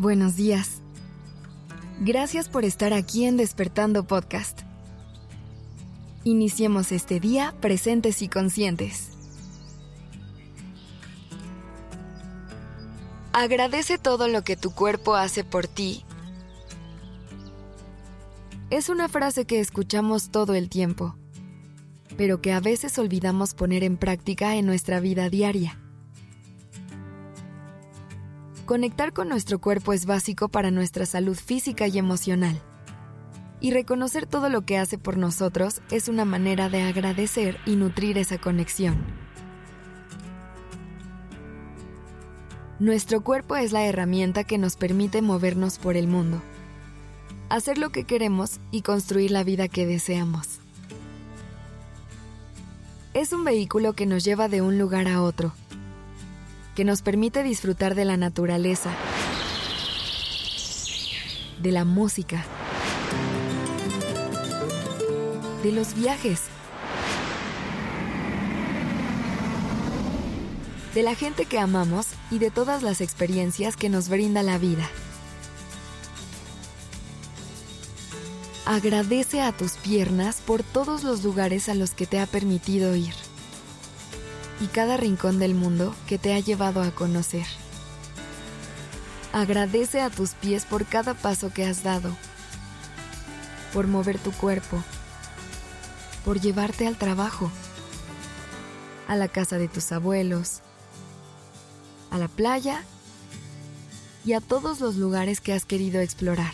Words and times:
Buenos 0.00 0.34
días. 0.34 0.80
Gracias 2.00 2.48
por 2.48 2.64
estar 2.64 2.94
aquí 2.94 3.26
en 3.26 3.36
Despertando 3.36 4.04
Podcast. 4.04 4.60
Iniciemos 6.24 6.90
este 6.90 7.20
día 7.20 7.54
presentes 7.60 8.22
y 8.22 8.28
conscientes. 8.28 9.10
Agradece 13.34 13.98
todo 13.98 14.26
lo 14.26 14.42
que 14.42 14.56
tu 14.56 14.70
cuerpo 14.70 15.16
hace 15.16 15.44
por 15.44 15.66
ti. 15.66 16.02
Es 18.70 18.88
una 18.88 19.06
frase 19.10 19.44
que 19.44 19.60
escuchamos 19.60 20.30
todo 20.30 20.54
el 20.54 20.70
tiempo, 20.70 21.14
pero 22.16 22.40
que 22.40 22.54
a 22.54 22.60
veces 22.60 22.98
olvidamos 22.98 23.52
poner 23.52 23.84
en 23.84 23.98
práctica 23.98 24.56
en 24.56 24.64
nuestra 24.64 24.98
vida 25.00 25.28
diaria. 25.28 25.78
Conectar 28.70 29.12
con 29.12 29.28
nuestro 29.28 29.58
cuerpo 29.58 29.92
es 29.92 30.06
básico 30.06 30.48
para 30.48 30.70
nuestra 30.70 31.04
salud 31.04 31.36
física 31.36 31.88
y 31.88 31.98
emocional. 31.98 32.62
Y 33.60 33.72
reconocer 33.72 34.26
todo 34.26 34.48
lo 34.48 34.62
que 34.62 34.78
hace 34.78 34.96
por 34.96 35.16
nosotros 35.16 35.82
es 35.90 36.06
una 36.06 36.24
manera 36.24 36.68
de 36.68 36.82
agradecer 36.82 37.58
y 37.66 37.74
nutrir 37.74 38.16
esa 38.16 38.38
conexión. 38.38 38.96
Nuestro 42.78 43.22
cuerpo 43.22 43.56
es 43.56 43.72
la 43.72 43.84
herramienta 43.86 44.44
que 44.44 44.56
nos 44.56 44.76
permite 44.76 45.20
movernos 45.20 45.78
por 45.78 45.96
el 45.96 46.06
mundo, 46.06 46.40
hacer 47.48 47.76
lo 47.76 47.90
que 47.90 48.04
queremos 48.04 48.60
y 48.70 48.82
construir 48.82 49.32
la 49.32 49.42
vida 49.42 49.66
que 49.66 49.84
deseamos. 49.84 50.60
Es 53.14 53.32
un 53.32 53.42
vehículo 53.42 53.94
que 53.94 54.06
nos 54.06 54.22
lleva 54.22 54.46
de 54.46 54.62
un 54.62 54.78
lugar 54.78 55.08
a 55.08 55.22
otro, 55.22 55.54
que 56.74 56.84
nos 56.84 57.02
permite 57.02 57.42
disfrutar 57.42 57.94
de 57.94 58.04
la 58.04 58.16
naturaleza, 58.16 58.90
de 61.60 61.72
la 61.72 61.84
música, 61.84 62.44
de 65.62 65.72
los 65.72 65.94
viajes, 65.94 66.42
de 70.94 71.02
la 71.02 71.14
gente 71.14 71.44
que 71.44 71.58
amamos 71.58 72.06
y 72.30 72.38
de 72.38 72.50
todas 72.50 72.82
las 72.82 73.00
experiencias 73.00 73.76
que 73.76 73.88
nos 73.88 74.08
brinda 74.08 74.42
la 74.42 74.58
vida. 74.58 74.88
Agradece 78.66 79.40
a 79.40 79.52
tus 79.52 79.72
piernas 79.72 80.40
por 80.46 80.62
todos 80.62 81.02
los 81.02 81.24
lugares 81.24 81.68
a 81.68 81.74
los 81.74 81.90
que 81.90 82.06
te 82.06 82.20
ha 82.20 82.26
permitido 82.26 82.94
ir 82.94 83.14
y 84.60 84.66
cada 84.66 84.96
rincón 84.96 85.38
del 85.38 85.54
mundo 85.54 85.94
que 86.06 86.18
te 86.18 86.34
ha 86.34 86.38
llevado 86.38 86.82
a 86.82 86.90
conocer. 86.90 87.46
Agradece 89.32 90.00
a 90.00 90.10
tus 90.10 90.30
pies 90.34 90.64
por 90.64 90.84
cada 90.86 91.14
paso 91.14 91.52
que 91.52 91.64
has 91.64 91.82
dado, 91.82 92.14
por 93.72 93.86
mover 93.86 94.18
tu 94.18 94.32
cuerpo, 94.32 94.82
por 96.24 96.40
llevarte 96.40 96.86
al 96.86 96.96
trabajo, 96.96 97.50
a 99.08 99.16
la 99.16 99.28
casa 99.28 99.58
de 99.58 99.68
tus 99.68 99.92
abuelos, 99.92 100.60
a 102.10 102.18
la 102.18 102.28
playa 102.28 102.84
y 104.24 104.34
a 104.34 104.40
todos 104.40 104.80
los 104.80 104.96
lugares 104.96 105.40
que 105.40 105.52
has 105.52 105.64
querido 105.64 106.00
explorar. 106.00 106.52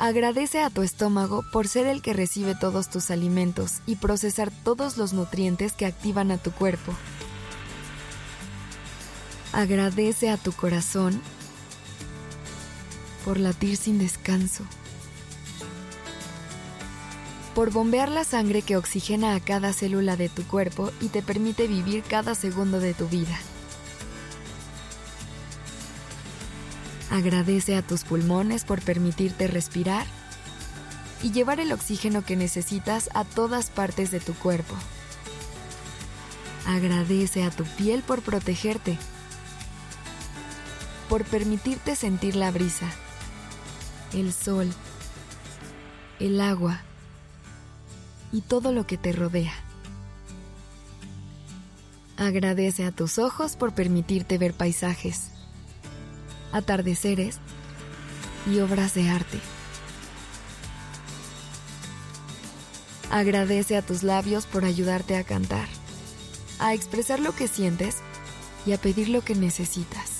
Agradece 0.00 0.62
a 0.62 0.70
tu 0.70 0.82
estómago 0.82 1.44
por 1.50 1.66
ser 1.66 1.88
el 1.88 2.02
que 2.02 2.12
recibe 2.12 2.54
todos 2.54 2.88
tus 2.88 3.10
alimentos 3.10 3.80
y 3.84 3.96
procesar 3.96 4.52
todos 4.62 4.96
los 4.96 5.12
nutrientes 5.12 5.72
que 5.72 5.86
activan 5.86 6.30
a 6.30 6.38
tu 6.38 6.52
cuerpo. 6.52 6.94
Agradece 9.52 10.30
a 10.30 10.36
tu 10.36 10.52
corazón 10.52 11.20
por 13.24 13.40
latir 13.40 13.76
sin 13.76 13.98
descanso, 13.98 14.62
por 17.56 17.72
bombear 17.72 18.08
la 18.08 18.22
sangre 18.22 18.62
que 18.62 18.76
oxigena 18.76 19.34
a 19.34 19.40
cada 19.40 19.72
célula 19.72 20.16
de 20.16 20.28
tu 20.28 20.46
cuerpo 20.46 20.92
y 21.00 21.08
te 21.08 21.22
permite 21.22 21.66
vivir 21.66 22.04
cada 22.04 22.36
segundo 22.36 22.78
de 22.78 22.94
tu 22.94 23.08
vida. 23.08 23.36
Agradece 27.10 27.74
a 27.74 27.82
tus 27.82 28.04
pulmones 28.04 28.64
por 28.64 28.82
permitirte 28.82 29.46
respirar 29.46 30.06
y 31.22 31.32
llevar 31.32 31.58
el 31.58 31.72
oxígeno 31.72 32.22
que 32.22 32.36
necesitas 32.36 33.08
a 33.14 33.24
todas 33.24 33.70
partes 33.70 34.10
de 34.10 34.20
tu 34.20 34.34
cuerpo. 34.34 34.74
Agradece 36.66 37.44
a 37.44 37.50
tu 37.50 37.64
piel 37.64 38.02
por 38.02 38.20
protegerte, 38.20 38.98
por 41.08 41.24
permitirte 41.24 41.96
sentir 41.96 42.36
la 42.36 42.50
brisa, 42.50 42.86
el 44.12 44.34
sol, 44.34 44.70
el 46.20 46.40
agua 46.42 46.82
y 48.32 48.42
todo 48.42 48.70
lo 48.72 48.86
que 48.86 48.98
te 48.98 49.12
rodea. 49.12 49.54
Agradece 52.18 52.84
a 52.84 52.92
tus 52.92 53.18
ojos 53.18 53.56
por 53.56 53.74
permitirte 53.74 54.36
ver 54.36 54.52
paisajes 54.52 55.37
atardeceres 56.52 57.38
y 58.50 58.60
obras 58.60 58.94
de 58.94 59.08
arte. 59.08 59.38
Agradece 63.10 63.76
a 63.76 63.82
tus 63.82 64.02
labios 64.02 64.46
por 64.46 64.64
ayudarte 64.64 65.16
a 65.16 65.24
cantar, 65.24 65.66
a 66.58 66.74
expresar 66.74 67.20
lo 67.20 67.34
que 67.34 67.48
sientes 67.48 67.96
y 68.66 68.72
a 68.72 68.78
pedir 68.78 69.08
lo 69.08 69.22
que 69.22 69.34
necesitas. 69.34 70.18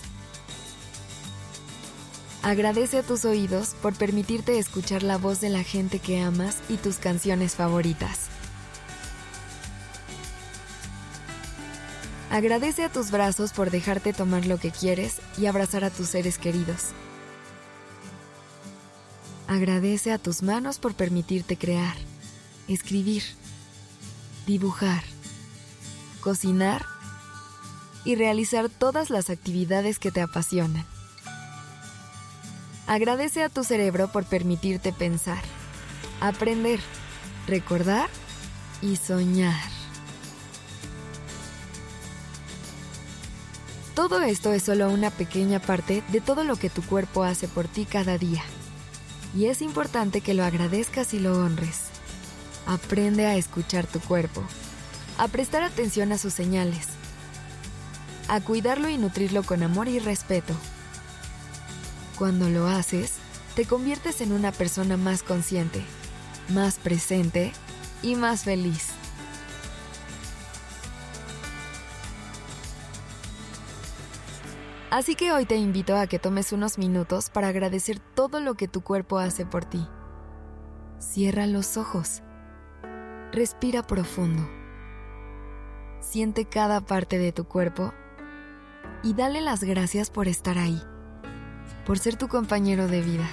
Agradece 2.43 2.99
a 2.99 3.03
tus 3.03 3.25
oídos 3.25 3.75
por 3.83 3.95
permitirte 3.95 4.59
escuchar 4.59 5.03
la 5.03 5.19
voz 5.19 5.41
de 5.41 5.51
la 5.51 5.65
gente 5.65 5.99
que 5.99 6.21
amas 6.21 6.57
y 6.69 6.77
tus 6.77 6.97
canciones 6.97 7.55
favoritas. 7.55 8.29
Agradece 12.31 12.85
a 12.85 12.93
tus 12.93 13.11
brazos 13.11 13.53
por 13.53 13.71
dejarte 13.71 14.13
tomar 14.13 14.45
lo 14.45 14.59
que 14.59 14.71
quieres 14.71 15.17
y 15.39 15.47
abrazar 15.47 15.83
a 15.85 15.91
tus 15.91 16.09
seres 16.09 16.37
queridos. 16.37 16.89
Agradece 19.47 20.13
a 20.13 20.19
tus 20.19 20.43
manos 20.43 20.79
por 20.79 20.95
permitirte 20.95 21.57
crear, 21.57 21.97
escribir, 22.69 23.23
dibujar, 24.47 25.03
cocinar 26.21 26.85
y 28.05 28.15
realizar 28.15 28.69
todas 28.69 29.09
las 29.09 29.31
actividades 29.31 29.99
que 29.99 30.11
te 30.11 30.21
apasionan. 30.21 30.85
Agradece 32.87 33.43
a 33.43 33.49
tu 33.49 33.65
cerebro 33.65 34.09
por 34.09 34.25
permitirte 34.25 34.93
pensar, 34.93 35.43
aprender, 36.21 36.81
recordar 37.47 38.11
y 38.83 38.97
soñar. 38.97 39.78
Todo 43.99 44.21
esto 44.21 44.53
es 44.53 44.63
solo 44.63 44.91
una 44.91 45.11
pequeña 45.11 45.59
parte 45.59 46.05
de 46.13 46.21
todo 46.21 46.45
lo 46.45 46.55
que 46.55 46.71
tu 46.71 46.83
cuerpo 46.83 47.25
hace 47.25 47.49
por 47.49 47.67
ti 47.67 47.85
cada 47.85 48.17
día. 48.17 48.45
Y 49.37 49.47
es 49.47 49.61
importante 49.61 50.21
que 50.21 50.35
lo 50.35 50.45
agradezcas 50.45 51.15
y 51.15 51.19
lo 51.19 51.37
honres. 51.37 51.81
Aprende 52.65 53.27
a 53.27 53.35
escuchar 53.35 53.89
tu 53.89 53.99
cuerpo, 53.99 54.45
a 55.19 55.27
prestar 55.27 55.65
atención 55.65 56.13
a 56.13 56.19
sus 56.19 56.33
señales, 56.33 56.87
a 58.29 58.41
cuidarlo 58.41 58.89
y 58.89 58.99
nutrirlo 58.99 59.43
con 59.43 59.65
amor 59.65 59.89
y 59.89 59.99
respeto. 59.99 60.55
Cuando 62.17 62.49
lo 62.49 62.69
haces, 62.69 63.15
te 63.57 63.65
conviertes 63.65 64.21
en 64.21 64.31
una 64.31 64.53
persona 64.53 64.97
más 64.97 65.25
consciente, 65.25 65.83
más 66.51 66.77
presente 66.77 67.53
y 68.05 68.15
más 68.15 68.45
feliz. 68.45 68.98
Así 74.91 75.17
que 75.17 75.33
hoy 75.33 75.45
te 75.45 75.57
invito 75.57 75.97
a 75.97 76.07
que 76.07 76.19
tomes 76.19 76.51
unos 76.53 76.79
minutos 76.79 77.29
para 77.29 77.49
agradecer 77.49 77.99
todo 77.99 78.41
lo 78.41 78.55
que 78.55 78.69
tu 78.69 78.81
cuerpo 78.81 79.19
hace 79.19 79.45
por 79.45 79.67
ti. 79.67 79.87
Cierra 80.99 81.47
los 81.47 81.77
ojos. 81.77 82.23
Respira 83.31 83.83
profundo. 83.83 84.49
Siente 86.01 86.47
cada 86.47 86.81
parte 86.81 87.19
de 87.19 87.33
tu 87.33 87.45
cuerpo 87.45 87.93
y 89.03 89.13
dale 89.13 89.43
las 89.43 89.63
gracias 89.63 90.09
por 90.09 90.27
estar 90.27 90.57
ahí, 90.57 90.83
por 91.85 91.99
ser 91.99 92.17
tu 92.17 92.29
compañero 92.29 92.89
de 92.89 93.03
vida, 93.03 93.29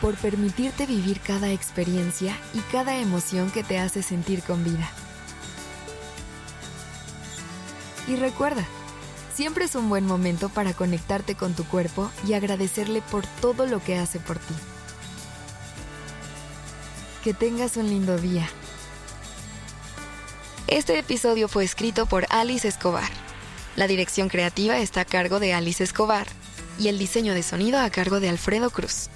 por 0.00 0.14
permitirte 0.14 0.86
vivir 0.86 1.20
cada 1.20 1.50
experiencia 1.50 2.36
y 2.54 2.60
cada 2.70 2.96
emoción 2.96 3.50
que 3.50 3.64
te 3.64 3.80
hace 3.80 4.04
sentir 4.04 4.44
con 4.44 4.62
vida. 4.62 4.88
Y 8.06 8.14
recuerda, 8.14 8.64
Siempre 9.34 9.64
es 9.64 9.74
un 9.74 9.88
buen 9.88 10.06
momento 10.06 10.50
para 10.50 10.74
conectarte 10.74 11.34
con 11.34 11.54
tu 11.54 11.64
cuerpo 11.64 12.10
y 12.26 12.34
agradecerle 12.34 13.00
por 13.00 13.26
todo 13.26 13.66
lo 13.66 13.82
que 13.82 13.96
hace 13.96 14.20
por 14.20 14.38
ti. 14.38 14.54
Que 17.24 17.32
tengas 17.32 17.76
un 17.76 17.88
lindo 17.88 18.18
día. 18.18 18.46
Este 20.66 20.98
episodio 20.98 21.48
fue 21.48 21.64
escrito 21.64 22.06
por 22.06 22.26
Alice 22.28 22.68
Escobar. 22.68 23.10
La 23.74 23.86
dirección 23.86 24.28
creativa 24.28 24.78
está 24.78 25.02
a 25.02 25.04
cargo 25.06 25.40
de 25.40 25.54
Alice 25.54 25.82
Escobar 25.82 26.26
y 26.78 26.88
el 26.88 26.98
diseño 26.98 27.32
de 27.32 27.42
sonido 27.42 27.78
a 27.80 27.88
cargo 27.88 28.20
de 28.20 28.28
Alfredo 28.28 28.70
Cruz. 28.70 29.08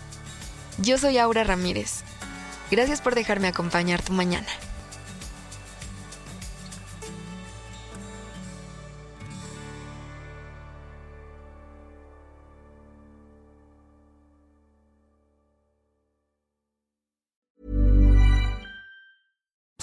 Yo 0.79 0.97
soy 0.97 1.19
Aura 1.19 1.45
Ramírez. 1.45 2.05
Gracias 2.71 3.03
por 3.03 3.15
dejarme 3.15 3.49
acompañar 3.49 4.03
tu 4.03 4.13
mañana. 4.13 4.49